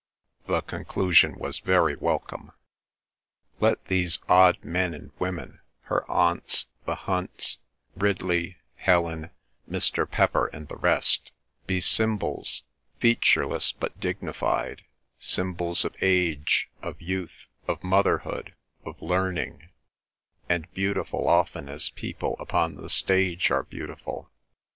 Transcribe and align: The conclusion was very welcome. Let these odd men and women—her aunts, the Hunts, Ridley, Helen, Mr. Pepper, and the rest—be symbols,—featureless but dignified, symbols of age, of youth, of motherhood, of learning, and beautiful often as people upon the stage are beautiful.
The 0.47 0.61
conclusion 0.63 1.37
was 1.37 1.59
very 1.59 1.95
welcome. 1.95 2.53
Let 3.59 3.85
these 3.85 4.17
odd 4.27 4.57
men 4.65 4.95
and 4.95 5.11
women—her 5.19 6.09
aunts, 6.09 6.65
the 6.87 6.95
Hunts, 6.95 7.59
Ridley, 7.95 8.57
Helen, 8.77 9.29
Mr. 9.69 10.09
Pepper, 10.09 10.47
and 10.47 10.67
the 10.67 10.75
rest—be 10.77 11.81
symbols,—featureless 11.81 13.73
but 13.73 13.99
dignified, 13.99 14.85
symbols 15.19 15.85
of 15.85 15.95
age, 16.01 16.67
of 16.81 16.99
youth, 16.99 17.45
of 17.67 17.83
motherhood, 17.83 18.55
of 18.83 18.99
learning, 19.03 19.69
and 20.49 20.65
beautiful 20.73 21.27
often 21.27 21.69
as 21.69 21.91
people 21.91 22.35
upon 22.39 22.73
the 22.73 22.89
stage 22.89 23.51
are 23.51 23.61
beautiful. 23.61 24.31